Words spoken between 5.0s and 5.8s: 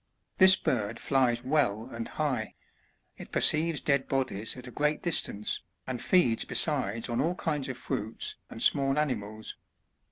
distance,